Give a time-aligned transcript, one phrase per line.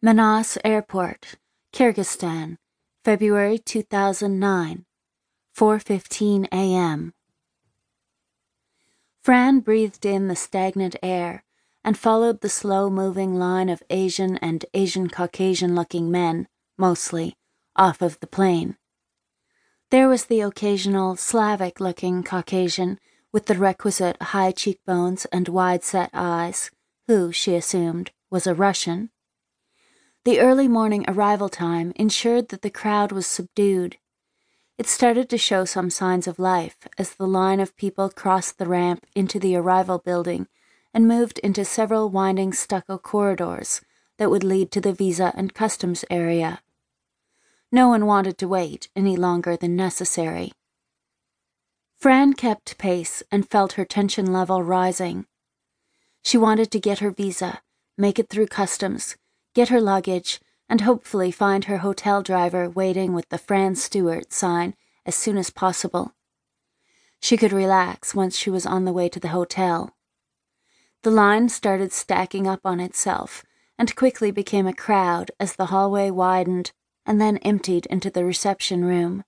[0.00, 1.34] Manas Airport,
[1.72, 2.58] Kyrgyzstan,
[3.04, 4.84] February 2009,
[5.56, 7.12] 4:15 a.m.
[9.20, 11.42] Fran breathed in the stagnant air
[11.82, 16.46] and followed the slow-moving line of Asian and Asian Caucasian-looking men,
[16.76, 17.36] mostly,
[17.74, 18.76] off of the plane.
[19.90, 23.00] There was the occasional Slavic-looking Caucasian
[23.32, 26.70] with the requisite high cheekbones and wide-set eyes,
[27.08, 29.10] who, she assumed, was a Russian.
[30.28, 33.96] The early morning arrival time ensured that the crowd was subdued.
[34.76, 38.68] It started to show some signs of life as the line of people crossed the
[38.68, 40.46] ramp into the arrival building
[40.92, 43.80] and moved into several winding stucco corridors
[44.18, 46.60] that would lead to the visa and customs area.
[47.72, 50.52] No one wanted to wait any longer than necessary.
[51.96, 55.24] Fran kept pace and felt her tension level rising.
[56.22, 57.62] She wanted to get her visa,
[57.96, 59.16] make it through customs,
[59.54, 64.74] get her luggage, and hopefully find her hotel driver waiting with the Fran Stewart sign
[65.06, 66.14] as soon as possible.
[67.20, 69.96] She could relax once she was on the way to the hotel.
[71.02, 73.44] The line started stacking up on itself
[73.78, 76.72] and quickly became a crowd as the hallway widened
[77.06, 79.24] and then emptied into the reception room.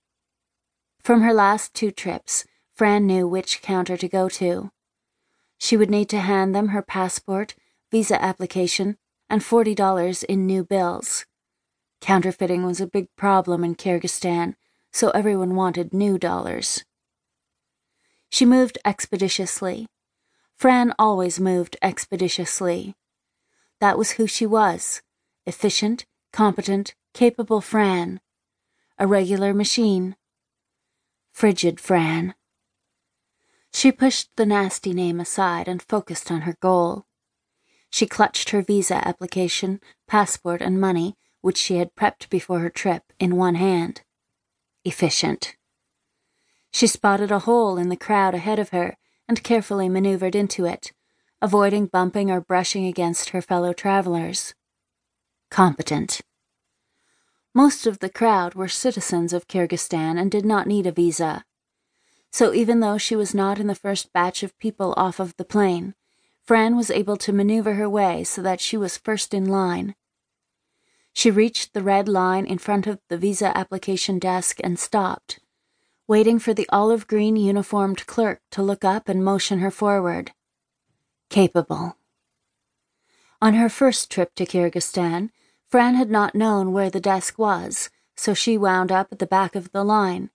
[1.01, 4.71] From her last two trips, Fran knew which counter to go to.
[5.57, 7.55] She would need to hand them her passport,
[7.89, 8.97] visa application,
[9.31, 11.25] and $40 in new bills.
[12.01, 14.55] Counterfeiting was a big problem in Kyrgyzstan,
[14.91, 16.83] so everyone wanted new dollars.
[18.29, 19.87] She moved expeditiously.
[20.57, 22.93] Fran always moved expeditiously.
[23.79, 25.01] That was who she was
[25.45, 28.19] efficient, competent, capable Fran.
[28.99, 30.17] A regular machine.
[31.31, 32.35] Frigid Fran.
[33.73, 37.05] She pushed the nasty name aside and focused on her goal.
[37.91, 43.13] She clutched her visa application, passport, and money, which she had prepped before her trip,
[43.19, 44.01] in one hand.
[44.85, 45.55] Efficient.
[46.71, 50.93] She spotted a hole in the crowd ahead of her and carefully maneuvered into it,
[51.41, 54.55] avoiding bumping or brushing against her fellow travelers.
[55.49, 56.21] Competent.
[57.53, 61.43] Most of the crowd were citizens of Kyrgyzstan and did not need a visa.
[62.31, 65.43] So even though she was not in the first batch of people off of the
[65.43, 65.93] plane,
[66.51, 69.95] Fran was able to maneuver her way so that she was first in line.
[71.13, 75.39] She reached the red line in front of the visa application desk and stopped,
[76.09, 80.33] waiting for the olive green uniformed clerk to look up and motion her forward.
[81.29, 81.95] Capable.
[83.41, 85.29] On her first trip to Kyrgyzstan,
[85.69, 89.55] Fran had not known where the desk was, so she wound up at the back
[89.55, 90.31] of the line.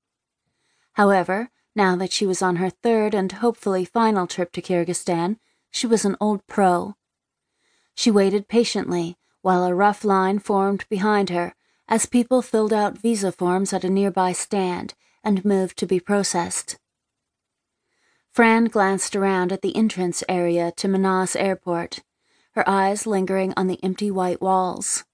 [0.92, 5.36] However, now that she was on her third and hopefully final trip to Kyrgyzstan,
[5.76, 6.94] she was an old pro.
[7.94, 11.54] She waited patiently while a rough line formed behind her
[11.86, 16.78] as people filled out visa forms at a nearby stand and moved to be processed.
[18.32, 22.00] Fran glanced around at the entrance area to Manas Airport,
[22.52, 25.04] her eyes lingering on the empty white walls.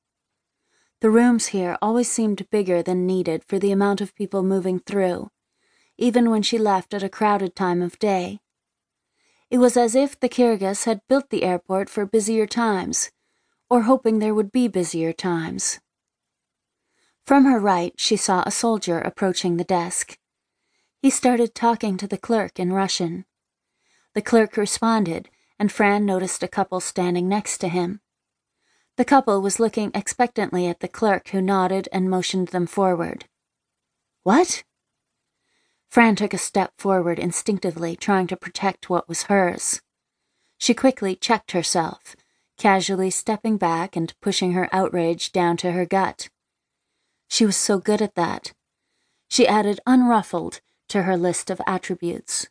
[1.00, 5.32] The rooms here always seemed bigger than needed for the amount of people moving through,
[5.98, 8.38] even when she left at a crowded time of day.
[9.52, 13.10] It was as if the Kyrgyz had built the airport for busier times,
[13.68, 15.78] or hoping there would be busier times.
[17.26, 20.16] From her right, she saw a soldier approaching the desk.
[21.02, 23.26] He started talking to the clerk in Russian.
[24.14, 28.00] The clerk responded, and Fran noticed a couple standing next to him.
[28.96, 33.26] The couple was looking expectantly at the clerk who nodded and motioned them forward.
[34.22, 34.64] What?
[35.92, 39.82] Fran took a step forward instinctively, trying to protect what was hers.
[40.56, 42.16] She quickly checked herself,
[42.56, 46.30] casually stepping back and pushing her outrage down to her gut.
[47.28, 48.54] She was so good at that.
[49.28, 52.48] She added unruffled to her list of attributes.